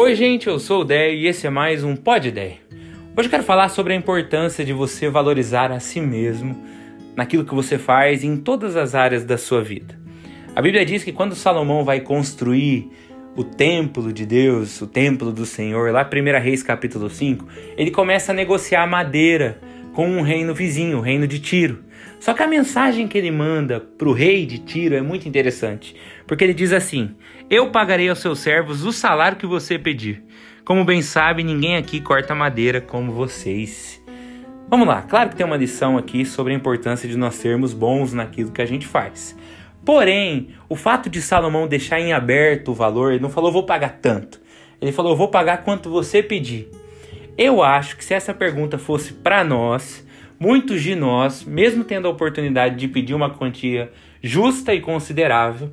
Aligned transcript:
Oi, 0.00 0.14
gente, 0.14 0.46
eu 0.46 0.60
sou 0.60 0.82
o 0.82 0.84
Dé 0.84 1.12
e 1.12 1.26
esse 1.26 1.44
é 1.44 1.50
mais 1.50 1.82
um 1.82 1.96
Pod 1.96 2.30
Dé. 2.30 2.58
Hoje 3.16 3.26
eu 3.26 3.30
quero 3.30 3.42
falar 3.42 3.68
sobre 3.68 3.92
a 3.92 3.96
importância 3.96 4.64
de 4.64 4.72
você 4.72 5.08
valorizar 5.08 5.72
a 5.72 5.80
si 5.80 6.00
mesmo 6.00 6.56
naquilo 7.16 7.44
que 7.44 7.52
você 7.52 7.78
faz 7.78 8.22
em 8.22 8.36
todas 8.36 8.76
as 8.76 8.94
áreas 8.94 9.24
da 9.24 9.36
sua 9.36 9.60
vida. 9.60 9.98
A 10.54 10.62
Bíblia 10.62 10.86
diz 10.86 11.02
que 11.02 11.10
quando 11.10 11.34
Salomão 11.34 11.84
vai 11.84 12.00
construir 12.00 12.92
o 13.34 13.42
templo 13.42 14.12
de 14.12 14.24
Deus, 14.24 14.80
o 14.80 14.86
templo 14.86 15.32
do 15.32 15.44
Senhor, 15.44 15.90
lá 15.90 16.08
1 16.08 16.40
Reis 16.40 16.62
capítulo 16.62 17.10
5, 17.10 17.44
ele 17.76 17.90
começa 17.90 18.30
a 18.30 18.34
negociar 18.36 18.86
madeira 18.86 19.60
com 19.98 20.08
um 20.08 20.22
reino 20.22 20.54
vizinho, 20.54 20.98
o 20.98 21.00
reino 21.00 21.26
de 21.26 21.40
Tiro. 21.40 21.82
Só 22.20 22.32
que 22.32 22.40
a 22.40 22.46
mensagem 22.46 23.08
que 23.08 23.18
ele 23.18 23.32
manda 23.32 23.80
para 23.80 24.08
o 24.08 24.12
rei 24.12 24.46
de 24.46 24.58
Tiro 24.58 24.94
é 24.94 25.02
muito 25.02 25.28
interessante, 25.28 25.96
porque 26.24 26.44
ele 26.44 26.54
diz 26.54 26.72
assim: 26.72 27.16
Eu 27.50 27.72
pagarei 27.72 28.08
aos 28.08 28.20
seus 28.20 28.38
servos 28.38 28.84
o 28.84 28.92
salário 28.92 29.36
que 29.36 29.44
você 29.44 29.76
pedir. 29.76 30.22
Como 30.64 30.84
bem 30.84 31.02
sabe, 31.02 31.42
ninguém 31.42 31.74
aqui 31.74 32.00
corta 32.00 32.32
madeira 32.32 32.80
como 32.80 33.10
vocês. 33.10 34.00
Vamos 34.68 34.86
lá, 34.86 35.02
claro 35.02 35.30
que 35.30 35.36
tem 35.36 35.44
uma 35.44 35.56
lição 35.56 35.98
aqui 35.98 36.24
sobre 36.24 36.52
a 36.52 36.56
importância 36.56 37.08
de 37.08 37.16
nós 37.16 37.34
sermos 37.34 37.74
bons 37.74 38.12
naquilo 38.12 38.52
que 38.52 38.62
a 38.62 38.66
gente 38.66 38.86
faz. 38.86 39.36
Porém, 39.84 40.50
o 40.68 40.76
fato 40.76 41.10
de 41.10 41.20
Salomão 41.20 41.66
deixar 41.66 41.98
em 41.98 42.12
aberto 42.12 42.68
o 42.70 42.74
valor, 42.74 43.10
ele 43.10 43.22
não 43.22 43.30
falou 43.30 43.50
vou 43.50 43.66
pagar 43.66 43.98
tanto. 44.00 44.40
Ele 44.80 44.92
falou 44.92 45.16
vou 45.16 45.26
pagar 45.26 45.64
quanto 45.64 45.90
você 45.90 46.22
pedir. 46.22 46.70
Eu 47.38 47.62
acho 47.62 47.96
que 47.96 48.04
se 48.04 48.14
essa 48.14 48.34
pergunta 48.34 48.78
fosse 48.78 49.12
para 49.12 49.44
nós, 49.44 50.04
muitos 50.40 50.82
de 50.82 50.96
nós, 50.96 51.44
mesmo 51.44 51.84
tendo 51.84 52.08
a 52.08 52.10
oportunidade 52.10 52.74
de 52.74 52.88
pedir 52.88 53.14
uma 53.14 53.30
quantia 53.30 53.92
justa 54.20 54.74
e 54.74 54.80
considerável, 54.80 55.72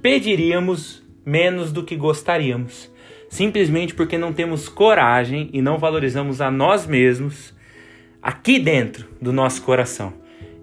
pediríamos 0.00 1.02
menos 1.22 1.70
do 1.70 1.84
que 1.84 1.96
gostaríamos, 1.96 2.90
simplesmente 3.28 3.94
porque 3.94 4.16
não 4.16 4.32
temos 4.32 4.70
coragem 4.70 5.50
e 5.52 5.60
não 5.60 5.76
valorizamos 5.76 6.40
a 6.40 6.50
nós 6.50 6.86
mesmos 6.86 7.54
aqui 8.22 8.58
dentro 8.58 9.06
do 9.20 9.34
nosso 9.34 9.60
coração. 9.60 10.14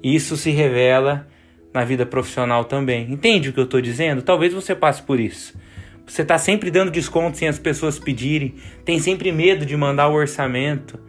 Isso 0.02 0.36
se 0.36 0.50
revela 0.50 1.28
na 1.72 1.84
vida 1.84 2.08
profissional 2.08 2.66
também. 2.66 3.12
Entende 3.12 3.50
o 3.50 3.54
que 3.54 3.60
eu 3.60 3.66
estou 3.66 3.82
dizendo? 3.82 4.24
Talvez 4.24 4.52
você 4.52 4.74
passe 4.74 5.04
por 5.04 5.20
isso. 5.20 5.56
Você 6.10 6.24
está 6.24 6.40
sempre 6.40 6.72
dando 6.72 6.90
desconto 6.90 7.38
sem 7.38 7.48
as 7.48 7.60
pessoas 7.60 8.00
pedirem, 8.00 8.56
tem 8.84 8.98
sempre 8.98 9.32
medo 9.32 9.64
de 9.64 9.78
mandar 9.78 10.10
o 10.10 10.16
orçamento. 10.16 11.00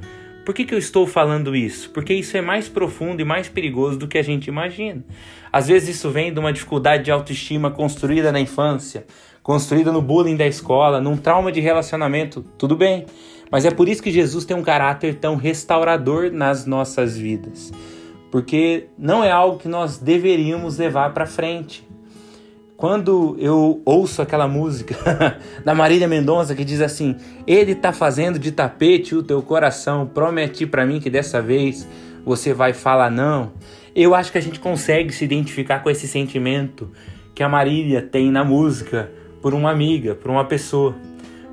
Por 0.45 0.55
que, 0.55 0.63
que 0.63 0.75
eu 0.75 0.79
estou 0.79 1.07
falando 1.07 1.57
isso? 1.57 1.89
Porque 1.89 2.13
isso 2.13 2.37
é 2.37 2.43
mais 2.43 2.69
profundo 2.69 3.23
e 3.23 3.25
mais 3.25 3.49
perigoso 3.49 3.99
do 3.99 4.07
que 4.07 4.19
a 4.19 4.23
gente 4.23 4.49
imagina. 4.49 5.03
Às 5.51 5.69
vezes 5.69 5.97
isso 5.97 6.11
vem 6.11 6.31
de 6.31 6.39
uma 6.39 6.53
dificuldade 6.53 7.05
de 7.05 7.11
autoestima 7.11 7.71
construída 7.71 8.31
na 8.31 8.41
infância, 8.41 9.07
construída 9.43 9.91
no 9.91 10.03
bullying 10.03 10.37
da 10.37 10.47
escola, 10.47 11.01
num 11.01 11.17
trauma 11.17 11.51
de 11.51 11.61
relacionamento, 11.61 12.45
tudo 12.59 12.77
bem. 12.77 13.07
Mas 13.51 13.65
é 13.65 13.71
por 13.71 13.89
isso 13.89 14.03
que 14.03 14.13
Jesus 14.13 14.45
tem 14.45 14.55
um 14.55 14.63
caráter 14.63 15.15
tão 15.15 15.35
restaurador 15.35 16.31
nas 16.31 16.67
nossas 16.67 17.17
vidas. 17.17 17.73
Porque 18.31 18.89
não 18.99 19.25
é 19.25 19.31
algo 19.31 19.59
que 19.59 19.67
nós 19.67 19.97
deveríamos 19.97 20.77
levar 20.77 21.15
para 21.15 21.27
frente. 21.27 21.89
Quando 22.81 23.37
eu 23.39 23.83
ouço 23.85 24.23
aquela 24.23 24.49
música 24.49 24.97
da 25.63 25.75
Marília 25.75 26.09
Mendonça 26.09 26.55
que 26.55 26.65
diz 26.65 26.81
assim: 26.81 27.15
Ele 27.47 27.75
tá 27.75 27.93
fazendo 27.93 28.39
de 28.39 28.51
tapete 28.51 29.15
o 29.15 29.23
teu 29.23 29.43
coração, 29.43 30.07
prometi 30.07 30.65
para 30.65 30.87
mim 30.87 30.99
que 30.99 31.11
dessa 31.11 31.43
vez 31.43 31.87
você 32.25 32.55
vai 32.55 32.73
falar 32.73 33.11
não. 33.11 33.53
Eu 33.95 34.15
acho 34.15 34.33
que 34.33 34.39
a 34.39 34.41
gente 34.41 34.59
consegue 34.59 35.13
se 35.13 35.23
identificar 35.27 35.81
com 35.81 35.91
esse 35.91 36.09
sentimento 36.09 36.91
que 37.35 37.43
a 37.43 37.51
Marília 37.51 38.01
tem 38.01 38.31
na 38.31 38.45
música 38.45 39.11
por 39.43 39.53
uma 39.53 39.71
amiga, 39.71 40.15
por 40.15 40.31
uma 40.31 40.47
pessoa. 40.47 40.97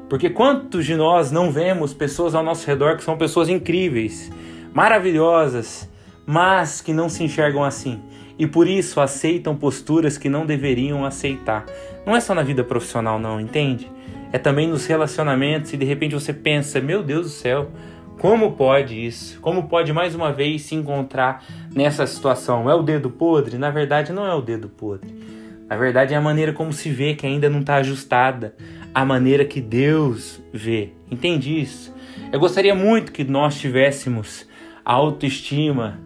Porque 0.07 0.29
quantos 0.29 0.85
de 0.85 0.95
nós 0.95 1.29
não 1.29 1.51
vemos 1.51 1.93
pessoas 1.93 2.35
ao 2.35 2.43
nosso 2.43 2.65
redor 2.65 2.95
que 2.95 3.03
são 3.03 3.17
pessoas 3.17 3.49
incríveis, 3.49 4.31
maravilhosas, 4.73 5.89
mas 6.25 6.79
que 6.79 6.93
não 6.93 7.09
se 7.09 7.21
enxergam 7.21 7.65
assim? 7.65 7.99
E 8.37 8.45
por 8.45 8.67
isso 8.67 8.99
aceitam 8.99 9.55
posturas 9.55 10.17
que 10.17 10.29
não 10.29 10.45
deveriam 10.45 11.05
aceitar. 11.05 11.65
Não 12.05 12.15
é 12.15 12.19
só 12.19 12.33
na 12.35 12.43
vida 12.43 12.63
profissional, 12.63 13.19
não, 13.19 13.39
entende? 13.39 13.91
É 14.31 14.37
também 14.37 14.67
nos 14.67 14.85
relacionamentos 14.85 15.73
e 15.73 15.77
de 15.77 15.85
repente 15.85 16.13
você 16.13 16.33
pensa: 16.33 16.79
meu 16.79 17.01
Deus 17.01 17.25
do 17.25 17.31
céu, 17.31 17.71
como 18.19 18.53
pode 18.53 19.05
isso? 19.05 19.39
Como 19.41 19.67
pode 19.67 19.93
mais 19.93 20.15
uma 20.15 20.31
vez 20.31 20.63
se 20.63 20.75
encontrar 20.75 21.43
nessa 21.73 22.05
situação? 22.07 22.69
É 22.69 22.73
o 22.73 22.81
dedo 22.81 23.09
podre? 23.09 23.57
Na 23.57 23.69
verdade, 23.69 24.11
não 24.11 24.25
é 24.25 24.33
o 24.33 24.41
dedo 24.41 24.67
podre. 24.67 25.13
Na 25.69 25.75
verdade, 25.75 26.13
é 26.13 26.17
a 26.17 26.21
maneira 26.21 26.53
como 26.53 26.71
se 26.73 26.89
vê 26.89 27.13
que 27.13 27.27
ainda 27.27 27.49
não 27.49 27.59
está 27.59 27.75
ajustada 27.75 28.55
à 28.93 29.05
maneira 29.05 29.45
que 29.45 29.61
Deus 29.61 30.41
vê. 30.51 30.93
Entende 31.11 31.59
isso? 31.59 31.93
Eu 32.31 32.39
gostaria 32.39 32.73
muito 32.73 33.11
que 33.11 33.23
nós 33.23 33.59
tivéssemos 33.59 34.47
a 34.83 34.93
autoestima 34.93 35.99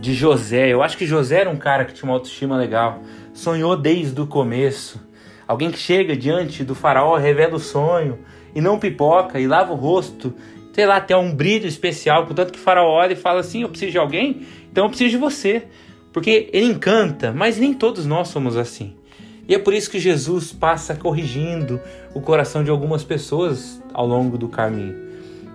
de 0.00 0.14
José. 0.14 0.72
Eu 0.72 0.82
acho 0.82 0.96
que 0.96 1.06
José 1.06 1.40
era 1.40 1.50
um 1.50 1.56
cara 1.56 1.84
que 1.84 1.94
tinha 1.94 2.08
uma 2.08 2.14
autoestima 2.14 2.56
legal, 2.56 3.02
sonhou 3.32 3.76
desde 3.76 4.20
o 4.20 4.26
começo. 4.26 5.00
Alguém 5.46 5.70
que 5.70 5.78
chega 5.78 6.16
diante 6.16 6.64
do 6.64 6.74
faraó, 6.74 7.16
revela 7.16 7.54
o 7.54 7.60
sonho 7.60 8.18
e 8.54 8.60
não 8.60 8.78
pipoca 8.78 9.38
e 9.38 9.46
lava 9.46 9.72
o 9.72 9.76
rosto, 9.76 10.34
sei 10.72 10.86
lá, 10.86 11.00
tem 11.00 11.16
um 11.16 11.34
brilho 11.34 11.66
especial, 11.66 12.26
portanto 12.26 12.52
que 12.52 12.58
o 12.58 12.62
faraó 12.62 12.88
olha 12.88 13.12
e 13.12 13.16
fala 13.16 13.40
assim: 13.40 13.62
Eu 13.62 13.68
preciso 13.68 13.92
de 13.92 13.98
alguém, 13.98 14.46
então 14.70 14.84
eu 14.84 14.88
preciso 14.88 15.10
de 15.10 15.16
você. 15.16 15.64
Porque 16.12 16.48
ele 16.52 16.66
encanta, 16.66 17.30
mas 17.30 17.58
nem 17.58 17.74
todos 17.74 18.06
nós 18.06 18.28
somos 18.28 18.56
assim. 18.56 18.96
E 19.48 19.54
é 19.54 19.58
por 19.58 19.74
isso 19.74 19.90
que 19.90 20.00
Jesus 20.00 20.52
passa 20.52 20.96
corrigindo 20.96 21.80
o 22.14 22.20
coração 22.20 22.64
de 22.64 22.70
algumas 22.70 23.04
pessoas 23.04 23.82
ao 23.92 24.06
longo 24.06 24.36
do 24.36 24.48
caminho. 24.48 25.05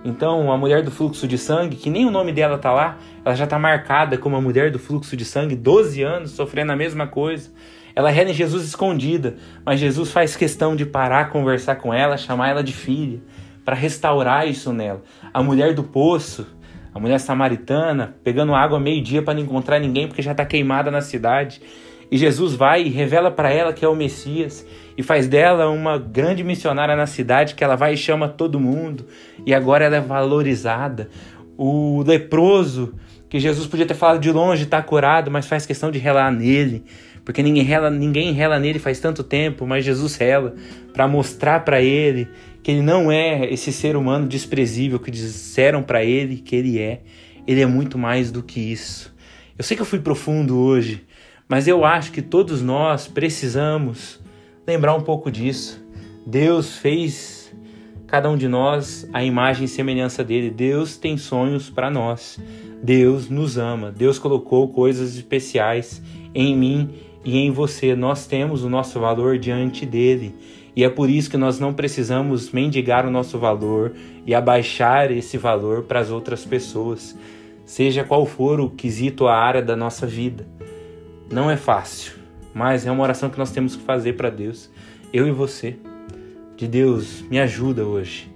Então, 0.04 0.52
a 0.52 0.58
mulher 0.58 0.82
do 0.82 0.90
fluxo 0.90 1.28
de 1.28 1.38
sangue, 1.38 1.76
que 1.76 1.90
nem 1.90 2.06
o 2.06 2.12
nome 2.12 2.32
dela 2.32 2.58
tá 2.58 2.72
lá, 2.72 2.98
ela 3.24 3.36
já 3.36 3.46
tá 3.46 3.60
marcada 3.60 4.18
como 4.18 4.36
a 4.36 4.42
mulher 4.42 4.72
do 4.72 4.80
fluxo 4.80 5.16
de 5.16 5.24
sangue, 5.24 5.56
12 5.56 6.02
anos 6.02 6.32
sofrendo 6.32 6.72
a 6.72 6.76
mesma 6.76 7.06
coisa. 7.06 7.52
Ela 7.96 8.10
rena 8.10 8.32
em 8.32 8.34
Jesus 8.34 8.64
escondida, 8.64 9.36
mas 9.64 9.80
Jesus 9.80 10.12
faz 10.12 10.36
questão 10.36 10.76
de 10.76 10.86
parar, 10.86 11.30
conversar 11.30 11.76
com 11.76 11.94
ela, 11.94 12.18
chamar 12.18 12.50
ela 12.50 12.64
de 12.64 12.74
filha, 12.74 13.20
para 13.64 13.76
restaurar 13.76 14.48
isso 14.48 14.74
nela. 14.74 15.04
A 15.32 15.44
mulher 15.44 15.76
do 15.76 15.84
poço, 15.84 16.48
a 16.94 17.00
mulher 17.00 17.20
samaritana, 17.20 18.16
pegando 18.24 18.56
água 18.56 18.80
meio-dia 18.80 19.22
para 19.22 19.36
não 19.36 19.42
encontrar 19.42 19.80
ninguém 19.80 20.08
porque 20.08 20.22
já 20.22 20.32
está 20.32 20.46
queimada 20.46 20.90
na 20.90 21.02
cidade. 21.02 21.62
E 22.12 22.18
Jesus 22.18 22.54
vai 22.54 22.84
e 22.84 22.90
revela 22.90 23.32
para 23.32 23.50
ela 23.52 23.72
que 23.72 23.86
é 23.86 23.88
o 23.88 23.96
Messias 23.96 24.66
e 24.98 25.02
faz 25.02 25.30
dela 25.30 25.70
uma 25.70 25.98
grande 25.98 26.44
missionária 26.44 26.94
na 26.94 27.08
cidade 27.08 27.56
que 27.56 27.64
ela 27.64 27.78
vai 27.78 27.94
e 27.94 27.98
chama 27.98 28.28
todo 28.28 28.60
mundo 28.60 29.06
e 29.46 29.54
agora 29.54 29.86
ela 29.86 29.96
é 29.96 30.02
valorizada. 30.02 31.10
O 31.58 32.04
leproso, 32.06 32.94
que 33.30 33.40
Jesus 33.40 33.66
podia 33.66 33.86
ter 33.86 33.94
falado 33.94 34.20
de 34.20 34.30
longe, 34.30 34.64
está 34.64 34.82
curado, 34.82 35.32
mas 35.32 35.48
faz 35.48 35.66
questão 35.66 35.90
de 35.90 36.00
relar 36.00 36.30
nele, 36.32 36.84
porque 37.24 37.42
ninguém 37.42 37.64
rela, 37.64 37.90
ninguém 37.90 38.34
rela 38.34 38.60
nele 38.60 38.78
faz 38.78 39.00
tanto 39.00 39.24
tempo, 39.24 39.66
mas 39.66 39.86
Jesus 39.86 40.18
rela 40.18 40.54
para 40.92 41.08
mostrar 41.08 41.62
para 41.62 41.82
ele 41.82 42.28
que 42.62 42.72
ele 42.72 42.82
não 42.82 43.10
é 43.10 43.46
esse 43.52 43.72
ser 43.72 43.96
humano 43.96 44.28
desprezível 44.28 45.00
que 45.00 45.10
disseram 45.10 45.82
para 45.82 46.04
ele 46.04 46.38
que 46.38 46.58
ele 46.58 46.78
é. 46.78 47.02
Ele 47.48 47.62
é 47.62 47.66
muito 47.66 47.98
mais 47.98 48.32
do 48.32 48.44
que 48.44 48.60
isso. 48.60 49.16
Eu 49.58 49.64
sei 49.64 49.76
que 49.76 49.82
eu 49.82 49.86
fui 49.86 50.00
profundo 50.00 50.58
hoje, 50.58 51.04
mas 51.52 51.68
eu 51.68 51.84
acho 51.84 52.14
que 52.14 52.22
todos 52.22 52.62
nós 52.62 53.10
precisamos 53.10 54.22
lembrar 54.66 54.96
um 54.96 55.02
pouco 55.02 55.30
disso. 55.30 55.86
Deus 56.26 56.78
fez 56.78 57.54
cada 58.08 58.30
um 58.30 58.38
de 58.38 58.48
nós 58.48 59.06
a 59.12 59.22
imagem 59.22 59.66
e 59.66 59.68
semelhança 59.68 60.24
dele. 60.24 60.50
Deus 60.50 60.96
tem 60.96 61.18
sonhos 61.18 61.70
para 61.70 61.90
nós. 61.90 62.40
Deus 62.82 63.30
nos 63.30 63.58
ama. 63.58 63.92
Deus 63.92 64.18
colocou 64.18 64.70
coisas 64.70 65.18
especiais 65.18 66.02
em 66.34 66.56
mim 66.56 66.90
e 67.26 67.38
em 67.38 67.52
você. 67.52 67.98
Nós 67.98 68.26
temos 68.26 68.64
o 68.64 68.70
nosso 68.70 68.98
valor 68.98 69.38
diante 69.38 69.86
dele. 69.86 70.34
E 70.74 70.86
é 70.86 70.90
por 70.90 71.10
isso 71.10 71.30
que 71.30 71.36
nós 71.36 71.60
não 71.60 71.74
precisamos 71.74 72.50
mendigar 72.54 73.06
o 73.06 73.12
nosso 73.12 73.38
valor 73.38 73.92
e 74.26 74.34
abaixar 74.34 75.12
esse 75.12 75.38
valor 75.38 75.84
para 75.84 76.00
as 76.00 76.12
outras 76.12 76.46
pessoas, 76.46 77.14
seja 77.66 78.06
qual 78.06 78.26
for 78.26 78.62
o 78.62 78.70
quesito, 78.70 79.28
a 79.28 79.36
área 79.36 79.62
da 79.62 79.76
nossa 79.76 80.08
vida. 80.08 80.48
Não 81.32 81.50
é 81.50 81.56
fácil, 81.56 82.16
mas 82.54 82.86
é 82.86 82.92
uma 82.92 83.04
oração 83.04 83.30
que 83.30 83.38
nós 83.38 83.52
temos 83.52 83.78
que 83.78 83.84
fazer 83.84 84.14
para 84.14 84.30
Deus, 84.30 84.70
eu 85.14 85.26
e 85.26 85.32
você. 85.32 85.78
De 86.58 86.68
Deus, 86.68 87.22
me 87.22 87.40
ajuda 87.40 87.86
hoje 87.86 88.30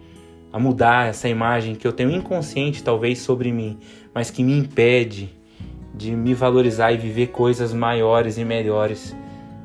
a 0.52 0.58
mudar 0.58 1.10
essa 1.10 1.28
imagem 1.28 1.76
que 1.76 1.86
eu 1.86 1.92
tenho 1.92 2.10
inconsciente 2.10 2.82
talvez 2.82 3.20
sobre 3.20 3.52
mim, 3.52 3.78
mas 4.14 4.32
que 4.32 4.42
me 4.42 4.58
impede 4.58 5.30
de 5.94 6.12
me 6.16 6.34
valorizar 6.34 6.94
e 6.94 6.98
viver 6.98 7.28
coisas 7.28 7.74
maiores 7.74 8.38
e 8.38 8.46
melhores 8.46 9.14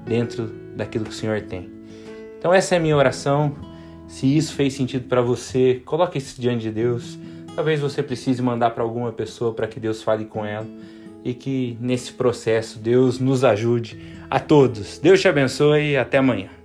dentro 0.04 0.48
daquilo 0.74 1.04
que 1.04 1.12
o 1.12 1.14
Senhor 1.14 1.40
tem. 1.42 1.70
Então 2.36 2.52
essa 2.52 2.74
é 2.74 2.78
a 2.78 2.80
minha 2.80 2.96
oração. 2.96 3.54
Se 4.08 4.26
isso 4.36 4.54
fez 4.54 4.74
sentido 4.74 5.06
para 5.08 5.22
você, 5.22 5.80
coloque 5.84 6.18
isso 6.18 6.40
diante 6.40 6.62
de 6.62 6.72
Deus. 6.72 7.16
Talvez 7.54 7.78
você 7.78 8.02
precise 8.02 8.42
mandar 8.42 8.70
para 8.70 8.82
alguma 8.82 9.12
pessoa 9.12 9.54
para 9.54 9.68
que 9.68 9.78
Deus 9.78 10.02
fale 10.02 10.24
com 10.24 10.44
ela 10.44 10.66
e 11.24 11.34
que 11.34 11.76
nesse 11.80 12.12
processo 12.12 12.78
Deus 12.78 13.18
nos 13.18 13.44
ajude 13.44 13.98
a 14.28 14.38
todos. 14.38 14.98
Deus 14.98 15.20
te 15.20 15.28
abençoe 15.28 15.92
e 15.92 15.96
até 15.96 16.18
amanhã. 16.18 16.59